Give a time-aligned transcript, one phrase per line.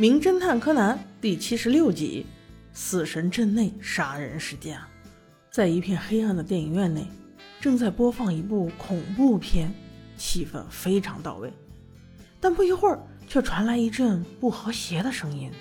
[0.00, 2.24] 名侦探柯南》第七十六集：
[2.72, 4.80] 死神镇内杀人事件。
[5.50, 7.06] 在一片黑暗的电影院内，
[7.60, 9.70] 正在播放一部恐怖片，
[10.16, 11.52] 气氛非常到位。
[12.40, 15.52] 但不一会儿，却传来一阵不和谐的声音。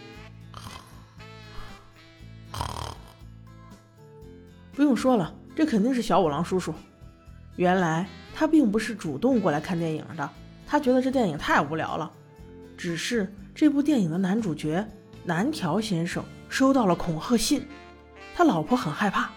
[4.71, 6.73] 不用说了，这肯定是小五郎叔叔。
[7.57, 10.29] 原来他并不是主动过来看电影的，
[10.65, 12.09] 他觉得这电影太无聊了。
[12.79, 14.87] 只是这部电影的男主角
[15.25, 17.61] 南条先生收到了恐吓信，
[18.33, 19.29] 他老婆很害怕，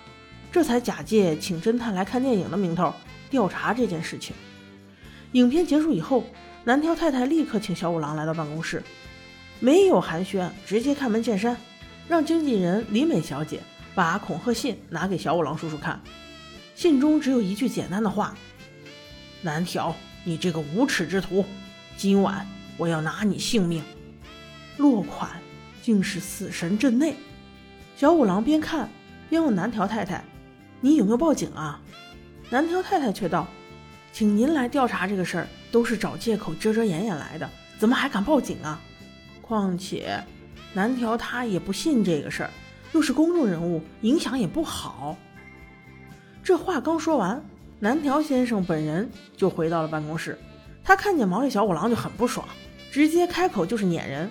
[0.52, 2.95] 这才假借请侦探来看电影的名头
[3.30, 4.32] 调查这件事情。
[5.32, 6.23] 影片结束以后，
[6.62, 8.80] 南条太太立刻请小五郎来到办公室，
[9.59, 11.56] 没有寒暄，直接开门见山，
[12.06, 13.59] 让经纪人李美小姐
[13.93, 16.01] 把恐吓信拿给小五郎叔叔看。
[16.77, 18.37] 信中只有一句简单的话
[19.43, 21.45] ：“南条，你这个无耻之徒，
[21.96, 22.46] 今晚。”
[22.83, 23.80] 我要拿你性命！
[24.77, 25.30] 落款
[25.83, 27.15] 竟是死神镇内。
[27.97, 28.89] 小五郎边看
[29.30, 30.24] 边问南条太太
[30.83, 31.80] ：“你有没有报警啊？”
[32.51, 33.47] 南条太太却道
[34.13, 38.80] ：“请您来调查这个事儿，都是找借口遮遮掩掩来的，怎么还敢报警啊？
[39.41, 40.21] 况且
[40.74, 42.51] 南条他也不信这个事儿，
[42.91, 45.17] 又是公众人物，影响也不好。”
[46.43, 47.41] 这话刚说完，
[47.79, 50.37] 南条先生本人就回到了办公室。
[50.85, 52.45] 他看见毛利小五郎就很不爽。
[52.93, 54.30] 直接开口就是撵人，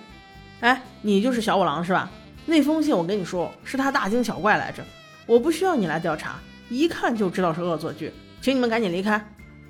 [0.59, 2.11] 哎，你就是小五郎是吧？
[2.45, 4.85] 那封信我跟你说是他大惊小怪来着，
[5.25, 6.35] 我不需要你来调查，
[6.69, 9.19] 一看就知道是恶作剧，请你们赶紧离开。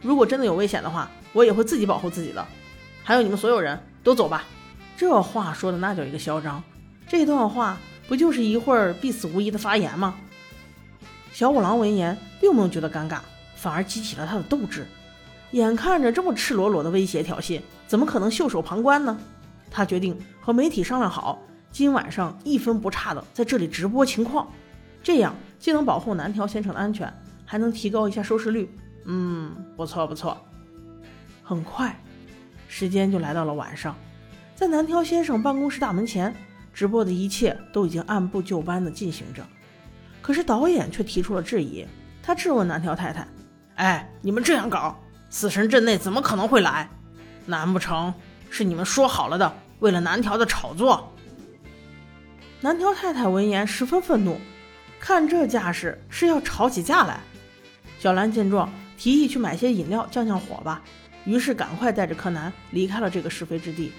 [0.02, 2.46] 如果真的有危险的话，我也会自己保护自己的。
[3.02, 4.44] 还有你们所有人都走吧。
[4.98, 6.62] 这话说的那叫一个嚣张，
[7.08, 7.78] 这段话
[8.10, 10.16] 不就是一会儿必死无疑的发言吗？
[11.32, 13.20] 小五郎闻言并没有觉得尴尬，
[13.56, 14.86] 反而激起了他的斗志。
[15.52, 19.18] 眼看着这么赤裸裸的威胁挑衅，怎么可能袖手旁观呢？
[19.70, 21.42] 他决定和媒体商量好，
[21.72, 24.52] 今晚上一分不差的在这里直播情况，
[25.04, 27.12] 这样既能保护南条先生的安全，
[27.46, 28.70] 还能提高一下收视率。
[29.06, 30.38] 嗯，不错不错。
[31.44, 31.98] 很快，
[32.68, 33.96] 时间就来到了晚上，
[34.56, 36.34] 在南条先生办公室大门前，
[36.74, 39.46] 直播的一切都已经按部就班的进行着。
[40.22, 41.86] 可是导演却提出了质疑，
[42.24, 43.28] 他质问南条太太
[43.76, 44.98] ：“哎，你们这样搞？”
[45.32, 46.90] 死神镇内怎么可能会来？
[47.46, 48.14] 难不成
[48.50, 51.16] 是你们说好了的，为了南条的炒作？
[52.60, 54.38] 南条太太闻言十分愤怒，
[55.00, 57.22] 看这架势是要吵起架来。
[57.98, 60.84] 小兰见状，提议去买些饮料降降火吧，
[61.24, 63.94] 于是赶快带着柯南离开了这个是非之地。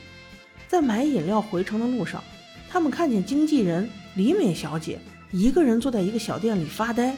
[0.69, 2.22] 在买饮料回城的路上，
[2.70, 5.00] 他们看见经纪人李美小姐
[5.31, 7.16] 一个人坐在一个小店里发呆，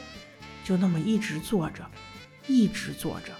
[0.63, 1.85] 就那么一直坐着，
[2.47, 3.33] 一直坐着。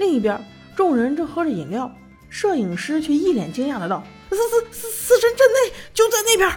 [0.00, 0.42] 另一边，
[0.74, 1.94] 众人正喝着饮料，
[2.30, 4.02] 摄影师却一脸惊讶的道
[4.32, 6.50] ：“死死死死神镇内就在那边！”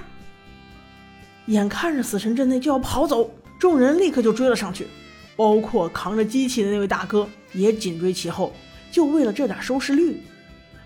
[1.48, 4.88] 眼看着死神镇内就要跑走，众人立刻就追了上去，
[5.36, 8.56] 包括扛着机器的那位大哥也紧追其后，
[8.90, 10.22] 就为了这点收视率，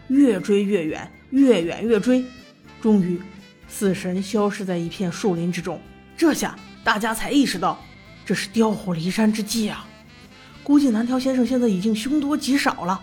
[0.07, 2.25] 越追越远，越远越追，
[2.81, 3.21] 终于，
[3.67, 5.79] 死神消失在一片树林之中。
[6.17, 7.79] 这下大家才意识到，
[8.25, 9.86] 这是调虎离山之计啊！
[10.67, 12.99] 估计南条先生现在已经凶多吉少了。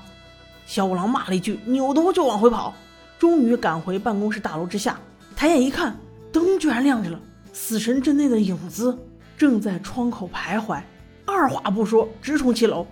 [0.66, 2.75] 小五郎骂了一句，扭头就往回跑。
[3.19, 5.00] 终于赶回办公室大楼之下，
[5.34, 5.97] 抬眼一看，
[6.30, 7.19] 灯居然亮着了。
[7.54, 8.98] 死神阵内的影子
[9.34, 10.82] 正在窗口徘徊，
[11.24, 12.86] 二话不说直冲七楼。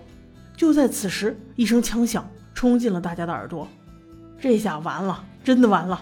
[0.57, 3.67] 就在此时，一声枪响冲进了大家的耳朵。
[4.41, 6.01] 这下完了，真的完了！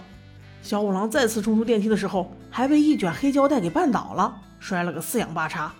[0.62, 5.70] 小五郎再次冲出电梯的时候，还被一卷黑胶带给绊倒了，摔了个四仰八叉。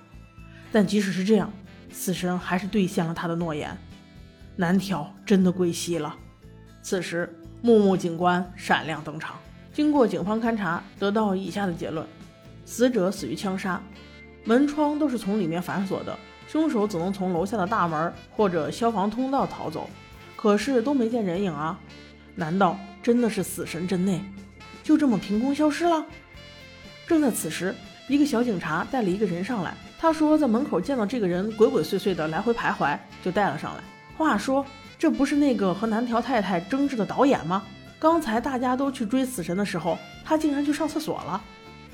[0.70, 1.50] 但即使是这样，
[1.92, 3.76] 死神还是兑现了他的诺言，
[4.56, 6.16] 南条真的归西了。
[6.82, 9.36] 此时，木木警官闪亮登场。
[9.72, 12.06] 经过警方勘查，得到以下的结论：
[12.64, 13.80] 死者死于枪杀，
[14.44, 19.88] 门窗都是从里面反锁的，凶手只能从楼下的大门或者消防通道逃走，
[20.36, 21.78] 可是都没见人影啊！
[22.34, 24.22] 难道真的是死神镇内
[24.82, 26.04] 就这么凭空消失了？
[27.06, 27.74] 正在此时，
[28.12, 29.74] 一个小警察带了一个人上来。
[29.98, 32.94] 他说，在门口见到这个人鬼鬼祟祟的来回徘徊，
[33.24, 33.82] 就带了上来。
[34.18, 34.66] 话说，
[34.98, 37.62] 这不是那个和南条太太争执的导演吗？
[37.98, 41.42] 刚才大家都去追死神的时候，他竟然去上厕所了。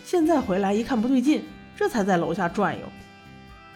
[0.04, 1.44] 现在回来一看不对劲，
[1.76, 2.84] 这才在楼下转悠。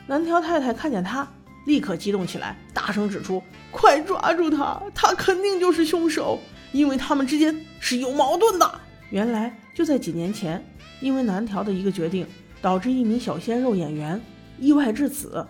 [0.09, 1.25] 南条太太看见他，
[1.67, 3.41] 立刻激动起来，大声指出
[3.71, 4.83] ：“快抓住他！
[4.93, 6.41] 他肯定就是凶手，
[6.73, 8.81] 因为他们之间是有矛盾的。”
[9.11, 10.65] 原来就在几年前，
[11.03, 12.27] 因为南条的一个决定。
[12.63, 14.21] 导致一名小鲜肉演员
[14.57, 15.45] 意外致死，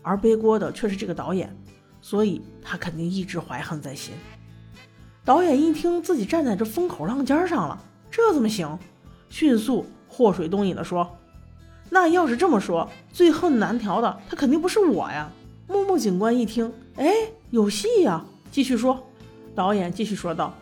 [0.00, 1.54] 而背锅的却是这个导演，
[2.00, 4.14] 所以他肯定一直怀恨在心。
[5.22, 7.78] 导演一听自己站在这风口浪尖上了，
[8.10, 8.78] 这怎么行？
[9.28, 11.18] 迅速祸水东引的说
[11.90, 15.30] ：“那要是这么说，最恨南条的他肯定不是我呀。”
[15.68, 17.12] 木木警官一听，哎，
[17.50, 18.24] 有戏呀！
[18.50, 19.06] 继续说，
[19.54, 20.54] 导演继续说道：“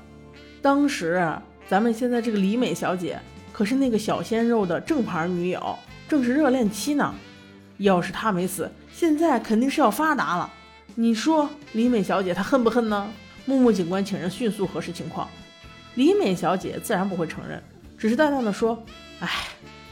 [0.61, 1.39] 当时
[1.69, 3.21] 咱们现在这个李美小姐
[3.55, 5.79] 可是那个小鲜肉的正牌女友，
[6.09, 7.15] 正是热恋期呢。
[7.79, 10.53] 要是她没死，现在肯定是要发达了。
[10.97, 13.09] 你说李美小姐她恨不恨呢？”
[13.47, 15.29] 木木警官请人迅速核实情况，
[15.95, 17.63] 李美小姐自然不会承认，
[17.97, 18.83] 只是淡淡的说
[19.21, 19.29] ：“哎，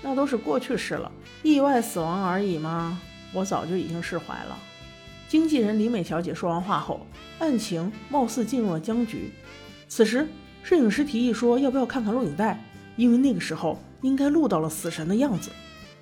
[0.02, 1.12] 那都是过去式了，
[1.44, 2.98] 意外死亡而已嘛，
[3.32, 4.58] 我早就已经释怀了。”
[5.28, 7.06] 经纪人李美小姐说完话后，
[7.38, 9.32] 案情貌似进入了僵局。
[9.86, 10.26] 此时，
[10.64, 12.58] 摄影师提议说：“要不要看看录影带？
[13.02, 15.50] 因为那个时候应该录到了死神的样子。”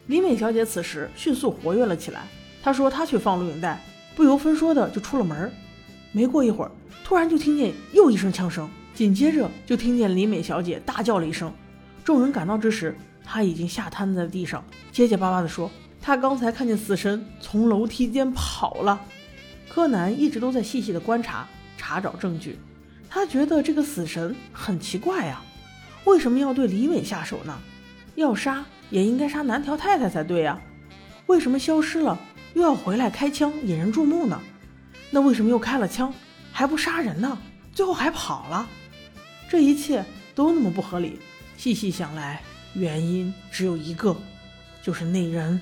[0.06, 2.26] 李美小姐此时迅速活跃了起来。
[2.62, 3.82] 她说：“她去放录影带，
[4.14, 5.50] 不由分说的就出了门。
[6.12, 6.70] 没过一会儿，
[7.02, 11.50] 突然就听见又一声枪声，紧接着就听见李美小姐大叫了一声。
[12.04, 12.94] 众人赶到之时，
[13.24, 14.62] 她已经吓瘫在地上，
[14.92, 15.70] 结结巴巴地说
[16.02, 19.00] ：“她刚才看见死神从楼梯间跑了。”
[19.70, 21.48] 柯南一直都在细细的观察、
[21.78, 22.58] 查找证据。
[23.08, 25.42] 他觉得这个死神很奇怪呀，
[26.04, 27.58] 为什么要对李伟下手呢？
[28.16, 30.60] 要杀也应该杀南条太太才对呀，
[31.26, 32.18] 为什么消失了
[32.54, 34.40] 又要回来开枪引人注目呢？
[35.10, 36.12] 那为什么又开了枪
[36.52, 37.38] 还不杀人呢？
[37.72, 38.68] 最后还跑了？
[39.48, 40.04] 这一切
[40.34, 41.18] 都那么不合理。
[41.56, 42.40] 细细想来，
[42.74, 44.16] 原因只有一个，
[44.82, 45.60] 就是那人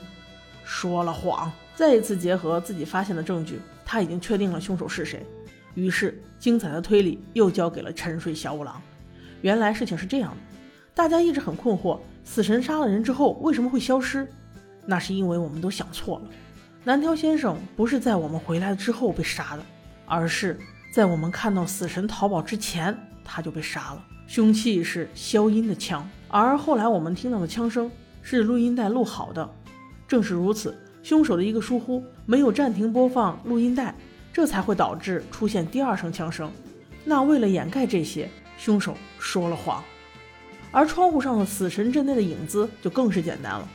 [0.64, 1.50] 说了谎。
[1.74, 3.60] 再一次结合自己发现的证据。
[3.90, 5.24] 他已经确定了凶手是谁，
[5.74, 8.82] 于是精彩的推理又交给了沉睡小五郎。
[9.42, 10.36] 原来事情是这样的，
[10.94, 14.26] 大家一直很困惑，死神杀了人之后为什么会消失？
[14.86, 16.24] 那是因为我们都想错了。
[16.84, 19.62] 南条先生不是在我们回来之后被杀的，
[20.06, 20.58] 而是
[20.92, 24.04] 在我们看到死神逃跑之前他就被杀了。
[24.26, 27.90] 凶器是消音的枪，而后来我们听到的枪声
[28.22, 29.48] 是录音带录好的。
[30.06, 30.76] 正是如此。
[31.00, 33.94] 凶手的一个疏忽，没有暂停播放录音带，
[34.32, 36.50] 这才会导致出现第二声枪声。
[37.04, 39.82] 那为了掩盖这些，凶手说了谎。
[40.70, 43.66] 而窗户上的死神阵内的影子就更是简单了，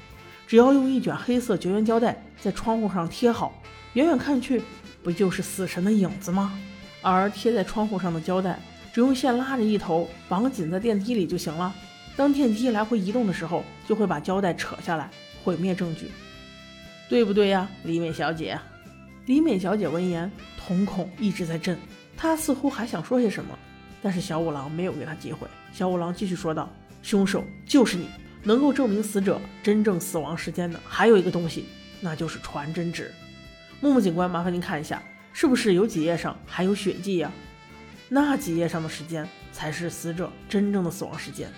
[0.46, 3.60] 只要用一卷黑色绝缘胶带在窗户上贴好，
[3.94, 4.62] 远远看去
[5.02, 6.54] 不就是死神的影子吗？
[7.02, 8.60] 而贴在窗户上的胶带，
[8.94, 11.74] 只用线拉着一头绑紧在电梯里就行了。
[12.16, 15.10] 当电梯来回移动的时候，就会把胶带扯下来，
[15.44, 16.12] 毁灭证据。
[17.10, 18.58] 对不对呀，李美小姐？
[19.26, 21.78] 李美小姐闻言，瞳孔一直在震，
[22.16, 23.58] 她似乎还想说些什么，
[24.04, 25.48] 但是小五郎没有给他机会。
[25.72, 26.70] 小五郎继续说道
[27.02, 28.08] ：“凶手就是你，
[28.44, 31.66] 能够证明死者真正死亡时间的还有一个东西，
[32.02, 33.12] 那就是传真纸。
[33.80, 35.02] 木木警官，麻烦您看一下，
[35.32, 37.32] 是不是有几页上还有血迹呀？
[38.10, 41.50] 那几页上的时间才是死者真正的死亡时间。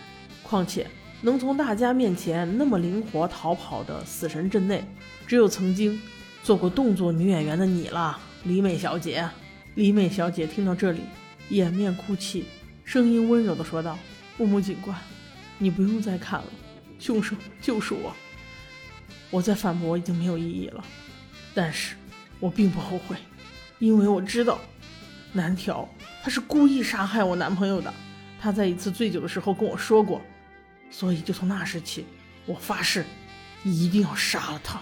[0.44, 0.88] 况且……”
[1.22, 4.84] 能从大家面前那么灵活逃跑的死神阵内，
[5.26, 6.00] 只有曾经
[6.44, 9.28] 做过动作女演员的你了，李美小姐。
[9.74, 11.00] 李美小姐听到这里，
[11.50, 12.46] 掩面哭泣，
[12.84, 13.98] 声音温柔的说道
[14.38, 14.98] ：“木木警官，
[15.58, 16.48] 你不用再看了，
[17.00, 18.16] 凶手就是我。
[19.30, 20.84] 我再反驳已经没有意义了，
[21.54, 21.96] 但是
[22.40, 23.18] 我并不后悔，
[23.80, 24.60] 因为我知道
[25.34, 25.88] 南条
[26.24, 27.94] 他是故意杀害我男朋友的。
[28.40, 30.22] 他在一次醉酒的时候跟我说过。”
[30.92, 32.06] 所以，就从那时起，
[32.46, 33.04] 我发誓，
[33.64, 34.80] 一定要杀了他。